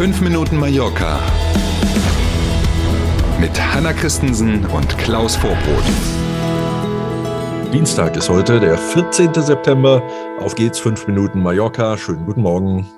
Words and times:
5 0.00 0.22
Minuten 0.22 0.56
Mallorca 0.56 1.20
mit 3.38 3.50
Hanna 3.60 3.92
Christensen 3.92 4.64
und 4.64 4.96
Klaus 4.96 5.36
Vorbrot. 5.36 5.84
Dienstag 7.70 8.16
ist 8.16 8.30
heute, 8.30 8.60
der 8.60 8.78
14. 8.78 9.34
September. 9.34 10.02
Auf 10.38 10.54
geht's, 10.54 10.78
5 10.78 11.06
Minuten 11.06 11.42
Mallorca. 11.42 11.98
Schönen 11.98 12.24
guten 12.24 12.40
Morgen. 12.40 12.88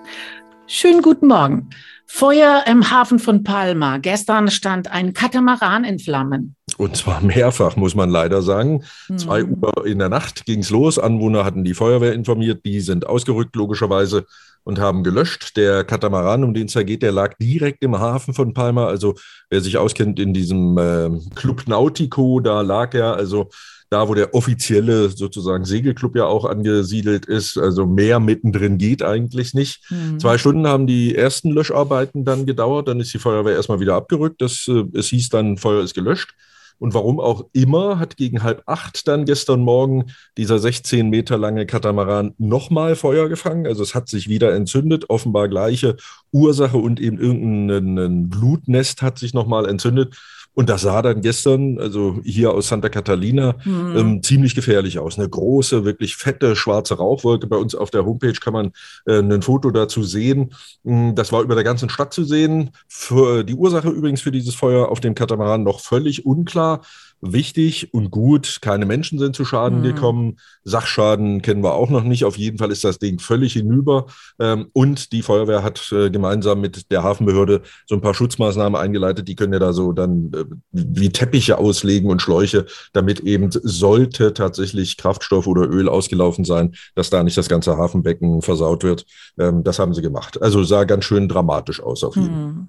Schönen 0.69 1.03
guten 1.03 1.27
Morgen. 1.27 1.71
Feuer 2.07 2.63
im 2.69 2.89
Hafen 2.89 3.19
von 3.19 3.43
Palma. 3.43 3.99
Gestern 3.99 4.49
stand 4.49 4.87
ein 4.87 5.13
Katamaran 5.13 5.83
in 5.83 5.99
Flammen. 5.99 6.55
Und 6.79 6.97
zwar 6.97 7.21
mehrfach, 7.23 7.77
muss 7.77 7.95
man 7.95 8.11
leider 8.11 8.43
sagen. 8.43 8.85
Mhm. 9.09 9.19
Zwei 9.19 9.45
Uhr 9.45 9.87
in 9.87 9.99
der 9.99 10.09
Nacht 10.09 10.47
ging 10.47 10.61
es 10.61 10.71
los. 10.71 10.99
Anwohner 10.99 11.45
hatten 11.45 11.65
die 11.65 11.75
Feuerwehr 11.75 12.13
informiert. 12.13 12.65
Die 12.65 12.81
sind 12.81 13.07
ausgerückt, 13.07 13.57
logischerweise, 13.57 14.27
und 14.65 14.79
haben 14.79 15.03
gelöscht. 15.03 15.57
Der 15.57 15.85
Katamaran, 15.85 16.45
um 16.45 16.55
den 16.55 16.67
es 16.67 16.73
da 16.73 16.83
geht, 16.83 17.03
der 17.03 17.13
lag 17.13 17.35
direkt 17.39 17.83
im 17.83 17.99
Hafen 17.99 18.33
von 18.33 18.55
Palma. 18.55 18.87
Also, 18.87 19.15
wer 19.51 19.61
sich 19.61 19.77
auskennt 19.77 20.21
in 20.21 20.33
diesem 20.33 20.79
äh, 20.79 21.11
Club 21.35 21.67
Nautico, 21.67 22.41
da 22.41 22.61
lag 22.61 22.95
er. 22.95 23.17
Also, 23.17 23.51
da 23.93 24.09
wo 24.09 24.15
der 24.15 24.35
offizielle 24.35 25.11
sozusagen 25.11 25.67
Segelclub 25.67 26.17
ja 26.17 26.25
auch 26.25 26.47
angesiedelt 26.47 27.27
ist. 27.27 27.59
Also 27.59 27.87
mehr 27.87 28.21
mittendrin 28.21 28.79
geht 28.79 29.03
eigentlich 29.03 29.53
nicht. 29.53 29.85
Mhm. 29.91 30.19
Zwei 30.19 30.39
Stunden 30.39 30.67
haben 30.67 30.87
die 30.87 31.15
ersten 31.15 31.51
Löscharbeiten 31.51 32.25
dann 32.25 32.47
gedauert. 32.47 32.89
Dann 32.89 33.01
ist 33.01 33.13
die 33.13 33.19
Feuerwehr 33.19 33.55
erstmal 33.55 33.81
wieder 33.81 33.95
abgerückt. 33.95 34.41
Das, 34.41 34.67
äh, 34.67 34.85
es 34.95 35.09
hieß 35.09 35.29
dann, 35.29 35.59
Feuer 35.59 35.83
ist 35.83 35.93
gelöscht. 35.93 36.35
Und 36.79 36.95
warum 36.95 37.21
auch 37.21 37.47
immer 37.53 37.99
hat 37.99 38.17
gegen 38.17 38.43
halb 38.43 38.63
acht 38.67 39.07
dann 39.07 39.25
gestern 39.25 39.61
Morgen 39.61 40.07
dieser 40.37 40.59
16 40.59 41.09
Meter 41.09 41.39
lange 41.39 41.67
Katamaran 41.67 42.35
nochmal 42.39 42.97
Feuer 42.97 43.29
gefangen. 43.29 43.67
Also 43.67 43.83
es 43.83 43.95
hat 43.95 44.09
sich 44.09 44.29
wieder 44.29 44.55
entzündet, 44.55 45.09
offenbar 45.11 45.49
gleiche 45.49 45.97
Ursache 46.33 46.79
und 46.79 47.01
eben 47.01 47.19
irgendein 47.19 48.29
Blutnest 48.29 49.03
hat 49.03 49.19
sich 49.19 49.35
nochmal 49.35 49.69
entzündet. 49.69 50.17
Und 50.55 50.69
das 50.69 50.83
sah 50.83 51.01
dann 51.01 51.23
gestern, 51.23 51.79
also 51.79 52.21
hier 52.25 52.53
aus 52.53 52.69
Santa 52.69 52.91
Catalina, 52.91 53.57
mhm. 53.65 53.97
ähm, 53.97 54.23
ziemlich 54.23 54.55
gefährlich 54.55 54.99
aus. 54.99 55.19
Eine 55.19 55.29
große, 55.29 55.85
wirklich 55.85 56.17
fette, 56.17 56.57
schwarze 56.57 56.95
Rauchwolke. 56.95 57.47
Bei 57.47 57.57
uns 57.57 57.75
auf 57.75 57.91
der 57.91 58.05
Homepage 58.05 58.35
kann 58.35 58.53
man 58.53 58.73
äh, 59.07 59.19
ein 59.19 59.43
Foto 59.43 59.71
dazu 59.71 60.03
sehen. 60.03 60.53
Hm, 60.85 61.15
das 61.15 61.33
war 61.33 61.43
über 61.43 61.55
der 61.55 61.65
ganzen 61.65 61.89
Stadt 61.89 62.13
zu 62.13 62.25
sehen. 62.25 62.71
Für 62.87 63.45
die 63.45 63.55
Ursache 63.55 63.89
übrigens 63.89 64.21
für 64.21 64.33
dieses 64.33 64.55
Feuer 64.55 64.89
auf 64.89 65.01
dem 65.01 65.15
Katamaran 65.15 65.63
noch 65.63 65.81
völlig 65.81 66.27
unklar 66.27 66.83
wichtig 67.23 67.95
und 67.95 68.11
gut. 68.11 68.59
Keine 68.61 68.85
Menschen 68.85 69.19
sind 69.19 69.35
zu 69.35 69.45
Schaden 69.45 69.79
mhm. 69.79 69.85
gekommen. 69.85 70.37
Sachschaden 70.65 71.41
kennen 71.41 71.63
wir 71.63 71.75
auch 71.75 71.89
noch 71.89 72.03
nicht. 72.03 72.25
Auf 72.25 72.37
jeden 72.37 72.59
Fall 72.59 72.71
ist 72.71 72.85
das 72.85 72.99
Ding 72.99 73.21
völlig 73.21 73.55
hinüber. 73.55 74.07
Ähm, 74.39 74.67
und 74.73 75.13
die 75.13 75.23
Feuerwehr 75.23 75.63
hat 75.63 75.91
äh, 75.93 76.11
gemeinsam 76.11 76.61
mit 76.61 76.91
der 76.91 77.05
Hafenbehörde 77.05 77.63
so 77.87 77.95
ein 77.95 78.01
paar 78.01 78.15
Schutzmaßnahmen 78.15 78.79
eingeleitet. 78.79 79.29
Die 79.29 79.37
können 79.37 79.53
ja 79.53 79.61
da 79.61 79.73
so 79.73 79.93
dann 79.93 80.33
äh, 80.35 80.45
wie 80.73 81.11
Teppiche 81.11 81.59
auslegen 81.59 82.11
und 82.11 82.21
Schläuche, 82.21 82.67
damit 82.93 83.21
eben 83.21 83.51
sollte 83.53 84.35
tatsächlich 84.35 84.97
Kraftstoff 84.97 85.47
oder 85.47 85.63
Öl 85.63 85.89
ausgelaufen 85.89 86.45
sein, 86.45 86.75
dass 86.97 87.11
da 87.11 87.23
nicht 87.23 87.37
das 87.37 87.49
ganze 87.49 87.77
Hafenbecken 87.77 88.43
versaut 88.43 88.83
wird. 88.83 89.07
Ähm, 89.39 89.63
das 89.63 89.79
haben 89.79 89.95
sie 89.95 90.03
gemacht. 90.03 90.43
Also 90.43 90.65
sah 90.65 90.85
ganz 90.85 91.05
schön 91.05 91.29
dramatisch 91.29 91.81
aus 91.81 92.03
auf 92.03 92.17
jeden 92.17 92.29
Fall. 92.29 92.37
Mhm 92.37 92.69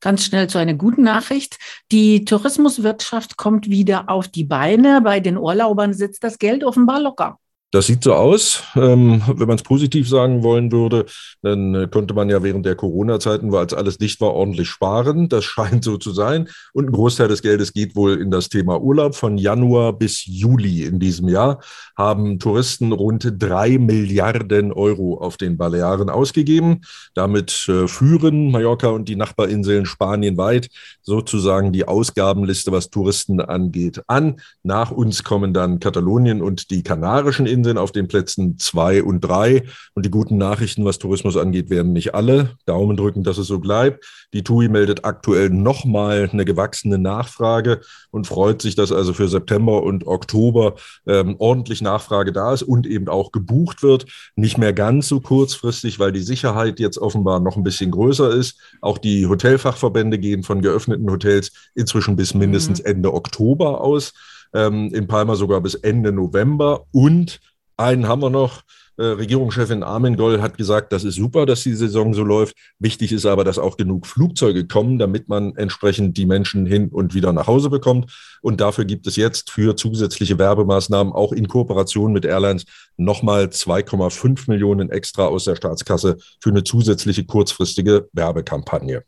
ganz 0.00 0.24
schnell 0.24 0.48
zu 0.48 0.58
einer 0.58 0.74
guten 0.74 1.02
Nachricht. 1.02 1.58
Die 1.92 2.24
Tourismuswirtschaft 2.24 3.36
kommt 3.36 3.68
wieder 3.68 4.08
auf 4.08 4.28
die 4.28 4.44
Beine. 4.44 5.00
Bei 5.02 5.18
den 5.18 5.36
Urlaubern 5.36 5.92
sitzt 5.92 6.22
das 6.22 6.38
Geld 6.38 6.62
offenbar 6.62 7.00
locker. 7.00 7.39
Das 7.72 7.86
sieht 7.86 8.02
so 8.02 8.14
aus. 8.14 8.64
Ähm, 8.74 9.22
wenn 9.28 9.46
man 9.46 9.56
es 9.56 9.62
positiv 9.62 10.08
sagen 10.08 10.42
wollen 10.42 10.72
würde, 10.72 11.06
dann 11.42 11.72
äh, 11.76 11.86
konnte 11.88 12.14
man 12.14 12.28
ja 12.28 12.42
während 12.42 12.66
der 12.66 12.74
Corona-Zeiten, 12.74 13.54
als 13.54 13.74
alles 13.74 13.96
dicht 13.96 14.20
war, 14.20 14.34
ordentlich 14.34 14.68
sparen. 14.68 15.28
Das 15.28 15.44
scheint 15.50 15.84
so 15.84 15.96
zu 15.96 16.10
sein. 16.10 16.48
Und 16.72 16.86
ein 16.86 16.92
Großteil 16.92 17.28
des 17.28 17.42
Geldes 17.42 17.72
geht 17.72 17.94
wohl 17.94 18.20
in 18.20 18.32
das 18.32 18.48
Thema 18.48 18.80
Urlaub. 18.80 19.14
Von 19.14 19.38
Januar 19.38 19.92
bis 19.92 20.26
Juli 20.26 20.82
in 20.82 20.98
diesem 20.98 21.28
Jahr 21.28 21.60
haben 21.96 22.40
Touristen 22.40 22.90
rund 22.90 23.34
drei 23.38 23.78
Milliarden 23.78 24.72
Euro 24.72 25.18
auf 25.18 25.36
den 25.36 25.56
Balearen 25.56 26.10
ausgegeben. 26.10 26.80
Damit 27.14 27.68
äh, 27.68 27.86
führen 27.86 28.50
Mallorca 28.50 28.88
und 28.88 29.08
die 29.08 29.16
Nachbarinseln 29.16 29.86
Spanien 29.86 30.36
weit 30.36 30.70
sozusagen 31.02 31.72
die 31.72 31.86
Ausgabenliste, 31.86 32.72
was 32.72 32.90
Touristen 32.90 33.40
angeht, 33.40 34.02
an. 34.08 34.40
Nach 34.64 34.90
uns 34.90 35.22
kommen 35.22 35.54
dann 35.54 35.78
Katalonien 35.78 36.42
und 36.42 36.72
die 36.72 36.82
Kanarischen 36.82 37.46
Inseln 37.46 37.59
Inseln 37.60 37.76
auf 37.76 37.92
den 37.92 38.08
Plätzen 38.08 38.58
zwei 38.58 39.02
und 39.02 39.20
drei. 39.20 39.64
Und 39.94 40.06
die 40.06 40.10
guten 40.10 40.38
Nachrichten, 40.38 40.84
was 40.86 40.98
Tourismus 40.98 41.36
angeht, 41.36 41.68
werden 41.68 41.92
nicht 41.92 42.14
alle. 42.14 42.56
Daumen 42.64 42.96
drücken, 42.96 43.22
dass 43.22 43.36
es 43.36 43.48
so 43.48 43.58
bleibt. 43.58 44.04
Die 44.32 44.42
TUI 44.42 44.68
meldet 44.68 45.04
aktuell 45.04 45.50
nochmal 45.50 46.30
eine 46.32 46.44
gewachsene 46.46 46.98
Nachfrage 46.98 47.80
und 48.10 48.26
freut 48.26 48.62
sich, 48.62 48.76
dass 48.76 48.92
also 48.92 49.12
für 49.12 49.28
September 49.28 49.82
und 49.82 50.06
Oktober 50.06 50.76
ähm, 51.06 51.36
ordentlich 51.38 51.82
Nachfrage 51.82 52.32
da 52.32 52.54
ist 52.54 52.62
und 52.62 52.86
eben 52.86 53.08
auch 53.08 53.30
gebucht 53.30 53.82
wird. 53.82 54.06
Nicht 54.36 54.56
mehr 54.56 54.72
ganz 54.72 55.08
so 55.08 55.20
kurzfristig, 55.20 55.98
weil 55.98 56.12
die 56.12 56.22
Sicherheit 56.22 56.80
jetzt 56.80 56.98
offenbar 56.98 57.40
noch 57.40 57.56
ein 57.56 57.62
bisschen 57.62 57.90
größer 57.90 58.30
ist. 58.30 58.58
Auch 58.80 58.98
die 58.98 59.26
Hotelfachverbände 59.26 60.18
gehen 60.18 60.44
von 60.44 60.62
geöffneten 60.62 61.10
Hotels 61.10 61.52
inzwischen 61.74 62.16
bis 62.16 62.32
mindestens 62.32 62.80
mhm. 62.80 62.86
Ende 62.86 63.12
Oktober 63.12 63.80
aus. 63.80 64.14
Ähm, 64.52 64.92
in 64.92 65.06
Palma 65.06 65.36
sogar 65.36 65.60
bis 65.60 65.76
Ende 65.76 66.10
November 66.10 66.84
und 66.90 67.40
einen 67.80 68.06
haben 68.06 68.22
wir 68.22 68.30
noch. 68.30 68.62
Äh, 69.00 69.04
Regierungschefin 69.04 69.82
Armin 69.82 70.16
Goll 70.16 70.42
hat 70.42 70.58
gesagt, 70.58 70.92
das 70.92 71.04
ist 71.04 71.14
super, 71.14 71.46
dass 71.46 71.62
die 71.62 71.74
Saison 71.74 72.12
so 72.12 72.22
läuft. 72.22 72.54
Wichtig 72.78 73.12
ist 73.12 73.24
aber, 73.24 73.44
dass 73.44 73.58
auch 73.58 73.78
genug 73.78 74.06
Flugzeuge 74.06 74.66
kommen, 74.66 74.98
damit 74.98 75.26
man 75.26 75.56
entsprechend 75.56 76.18
die 76.18 76.26
Menschen 76.26 76.66
hin 76.66 76.90
und 76.90 77.14
wieder 77.14 77.32
nach 77.32 77.46
Hause 77.46 77.70
bekommt. 77.70 78.12
Und 78.42 78.60
dafür 78.60 78.84
gibt 78.84 79.06
es 79.06 79.16
jetzt 79.16 79.50
für 79.50 79.74
zusätzliche 79.74 80.38
Werbemaßnahmen 80.38 81.14
auch 81.14 81.32
in 81.32 81.48
Kooperation 81.48 82.12
mit 82.12 82.26
Airlines 82.26 82.66
nochmal 82.98 83.44
2,5 83.44 84.50
Millionen 84.50 84.90
extra 84.90 85.26
aus 85.26 85.44
der 85.44 85.56
Staatskasse 85.56 86.18
für 86.38 86.50
eine 86.50 86.62
zusätzliche 86.62 87.24
kurzfristige 87.24 88.10
Werbekampagne. 88.12 89.04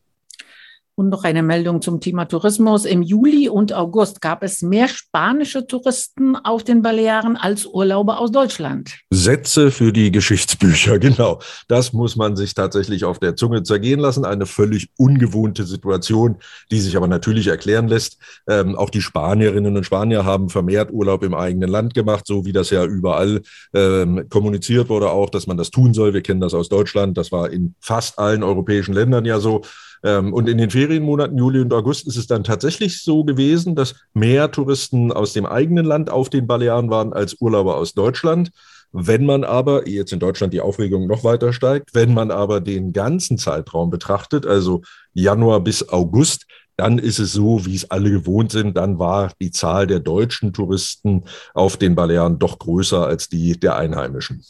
Und 0.95 1.09
noch 1.09 1.25
eine 1.25 1.43
Meldung 1.43 1.81
zum 1.81 2.01
Thema 2.01 2.27
Tourismus. 2.27 2.85
Im 2.85 3.01
Juli 3.01 3.49
und 3.49 3.73
August 3.73 4.21
gab 4.21 4.43
es 4.43 4.61
mehr 4.61 4.89
spanische 4.89 5.67
Touristen 5.67 6.37
auf 6.37 6.65
den 6.65 6.83
Balearen 6.83 7.39
als 7.39 7.65
Urlauber 7.65 8.21
aus 8.21 8.31
Deutschland. 8.31 8.99
Sätze 9.09 9.71
für 9.71 9.91
die 9.91 10.13
Geschichtsbücher, 10.13 10.99
genau. 11.01 11.41
Das 11.67 11.95
muss 11.95 12.15
man 12.17 12.37
sich 12.37 12.53
tatsächlich 12.53 13.07
auf 13.07 13.19
der 13.19 13.37
Zunge 13.37 13.63
zergehen 13.63 14.01
lassen. 14.01 14.27
Eine 14.27 14.45
völlig 14.45 14.91
ungewohnte 14.99 15.65
Situation, 15.65 16.37
die 16.71 16.81
sich 16.81 16.95
aber 16.95 17.09
natürlich 17.09 17.47
erklären 17.47 17.89
lässt. 17.89 18.19
Ähm, 18.47 18.77
auch 18.77 18.91
die 18.91 19.01
Spanierinnen 19.01 19.75
und 19.75 19.85
Spanier 19.85 20.27
haben 20.27 20.51
vermehrt 20.51 20.93
Urlaub 20.93 21.23
im 21.23 21.33
eigenen 21.33 21.71
Land 21.71 21.95
gemacht, 21.95 22.27
so 22.27 22.45
wie 22.45 22.53
das 22.53 22.69
ja 22.69 22.85
überall 22.85 23.41
ähm, 23.73 24.29
kommuniziert 24.29 24.91
wurde, 24.91 25.11
auch, 25.11 25.31
dass 25.31 25.47
man 25.47 25.57
das 25.57 25.71
tun 25.71 25.95
soll. 25.95 26.13
Wir 26.13 26.23
kennen 26.23 26.41
das 26.43 26.53
aus 26.53 26.69
Deutschland. 26.69 27.17
Das 27.17 27.33
war 27.33 27.51
in 27.51 27.75
fast 27.81 28.19
allen 28.19 28.43
europäischen 28.43 28.93
Ländern 28.93 29.25
ja 29.25 29.41
so. 29.41 29.63
Ähm, 30.05 30.33
und 30.33 30.49
in 30.49 30.59
den 30.59 30.71
Ferienmonaten 30.71 31.39
Juli 31.39 31.61
und 31.61 31.73
August 31.73 32.07
ist 32.07 32.17
es 32.17 32.27
dann 32.27 32.45
tatsächlich 32.45 33.03
so 33.03 33.25
gewesen, 33.25 33.75
dass 33.75 33.95
mehr 34.15 34.51
Touristen 34.51 35.13
aus 35.13 35.33
dem 35.33 35.47
eigenen 35.47 35.85
Land 35.85 36.11
auf 36.11 36.31
den 36.31 36.47
Balearen 36.47 36.91
waren 36.91 37.13
als 37.13 37.37
Urlauber 37.41 37.77
aus 37.77 37.95
Deutschland. 37.95 38.51
Wenn 38.93 39.25
man 39.25 39.43
aber, 39.43 39.89
jetzt 39.89 40.13
in 40.13 40.21
Deutschland 40.21 40.53
die 40.53 40.61
Aufregung 40.61 41.07
noch 41.07 41.25
weiter 41.25 41.53
steigt, 41.53 41.95
wenn 41.95 42.13
man 42.13 42.31
aber 42.31 42.61
den 42.61 42.93
ganzen 42.93 43.39
Zeitraum 43.39 43.89
betrachtet, 43.89 44.45
also 44.45 44.83
Januar 45.15 45.61
bis 45.61 45.89
August, 45.89 46.47
dann 46.77 46.99
ist 46.99 47.19
es 47.19 47.33
so, 47.33 47.65
wie 47.65 47.75
es 47.75 47.91
alle 47.91 48.11
gewohnt 48.11 48.51
sind. 48.53 48.77
Dann 48.77 48.99
war 48.99 49.33
die 49.41 49.51
Zahl 49.51 49.87
der 49.87 50.01
deutschen 50.01 50.53
Touristen 50.53 51.25
auf 51.55 51.77
den 51.77 51.95
Balearen 51.95 52.39
doch 52.39 52.59
größer 52.59 53.07
als 53.07 53.29
die 53.29 53.59
der 53.59 53.77
Einheimischen. 53.77 54.43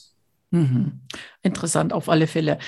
Mhm. 0.52 1.00
Interessant 1.42 1.94
auf 1.94 2.10
alle 2.10 2.26
Fälle. 2.26 2.58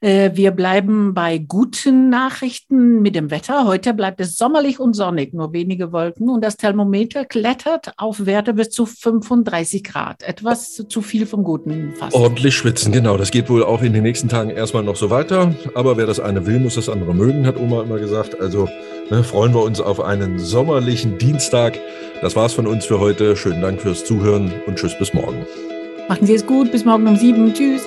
Äh, 0.00 0.30
wir 0.34 0.52
bleiben 0.52 1.12
bei 1.12 1.36
guten 1.36 2.08
Nachrichten 2.08 3.02
mit 3.02 3.14
dem 3.14 3.30
Wetter. 3.30 3.66
Heute 3.66 3.92
bleibt 3.92 4.20
es 4.20 4.38
sommerlich 4.38 4.80
und 4.80 4.94
sonnig, 4.94 5.34
nur 5.34 5.52
wenige 5.52 5.92
Wolken 5.92 6.30
und 6.30 6.42
das 6.42 6.56
Thermometer 6.56 7.26
klettert 7.26 7.92
auf 7.98 8.24
Werte 8.24 8.54
bis 8.54 8.70
zu 8.70 8.86
35 8.86 9.84
Grad. 9.84 10.22
Etwas 10.22 10.82
zu 10.88 11.02
viel 11.02 11.26
vom 11.26 11.44
Guten 11.44 11.92
fast. 11.94 12.14
Ordentlich 12.14 12.54
schwitzen, 12.54 12.90
genau. 12.90 13.18
Das 13.18 13.30
geht 13.30 13.50
wohl 13.50 13.62
auch 13.62 13.82
in 13.82 13.92
den 13.92 14.02
nächsten 14.02 14.30
Tagen 14.30 14.48
erstmal 14.48 14.82
noch 14.82 14.96
so 14.96 15.10
weiter. 15.10 15.54
Aber 15.74 15.98
wer 15.98 16.06
das 16.06 16.18
eine 16.18 16.46
will, 16.46 16.58
muss 16.58 16.76
das 16.76 16.88
andere 16.88 17.14
mögen, 17.14 17.46
hat 17.46 17.58
Oma 17.58 17.82
immer 17.82 17.98
gesagt. 17.98 18.40
Also 18.40 18.66
ne, 19.10 19.22
freuen 19.22 19.54
wir 19.54 19.62
uns 19.62 19.82
auf 19.82 20.00
einen 20.00 20.38
sommerlichen 20.38 21.18
Dienstag. 21.18 21.78
Das 22.22 22.34
war's 22.34 22.54
von 22.54 22.66
uns 22.66 22.86
für 22.86 22.98
heute. 22.98 23.36
Schönen 23.36 23.60
Dank 23.60 23.82
fürs 23.82 24.06
Zuhören 24.06 24.54
und 24.66 24.76
tschüss 24.78 24.98
bis 24.98 25.12
morgen. 25.12 25.46
Machen 26.08 26.26
Sie 26.26 26.34
es 26.34 26.46
gut. 26.46 26.70
Bis 26.70 26.84
morgen 26.84 27.06
um 27.06 27.16
sieben. 27.16 27.52
Tschüss. 27.52 27.86